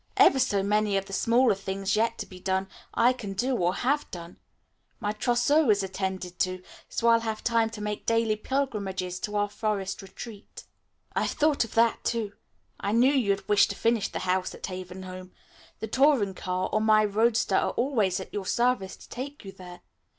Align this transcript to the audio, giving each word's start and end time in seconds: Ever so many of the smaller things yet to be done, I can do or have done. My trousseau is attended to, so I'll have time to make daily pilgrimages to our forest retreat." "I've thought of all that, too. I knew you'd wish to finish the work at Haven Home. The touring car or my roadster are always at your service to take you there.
Ever 0.17 0.39
so 0.39 0.63
many 0.63 0.97
of 0.97 1.05
the 1.05 1.13
smaller 1.13 1.53
things 1.53 1.95
yet 1.95 2.17
to 2.17 2.25
be 2.25 2.39
done, 2.39 2.67
I 2.95 3.13
can 3.13 3.33
do 3.33 3.55
or 3.55 3.75
have 3.75 4.09
done. 4.09 4.37
My 4.99 5.11
trousseau 5.11 5.69
is 5.69 5.83
attended 5.83 6.39
to, 6.39 6.63
so 6.89 7.07
I'll 7.09 7.19
have 7.19 7.43
time 7.43 7.69
to 7.69 7.81
make 7.83 8.07
daily 8.07 8.35
pilgrimages 8.35 9.19
to 9.19 9.35
our 9.35 9.47
forest 9.47 10.01
retreat." 10.01 10.63
"I've 11.15 11.29
thought 11.29 11.63
of 11.63 11.77
all 11.77 11.85
that, 11.85 12.03
too. 12.03 12.31
I 12.79 12.93
knew 12.93 13.13
you'd 13.13 13.47
wish 13.47 13.67
to 13.67 13.75
finish 13.75 14.07
the 14.07 14.17
work 14.25 14.51
at 14.55 14.65
Haven 14.65 15.03
Home. 15.03 15.33
The 15.81 15.87
touring 15.87 16.33
car 16.33 16.67
or 16.73 16.81
my 16.81 17.05
roadster 17.05 17.55
are 17.57 17.69
always 17.73 18.19
at 18.19 18.33
your 18.33 18.47
service 18.47 18.95
to 18.97 19.07
take 19.07 19.45
you 19.45 19.51
there. 19.51 19.81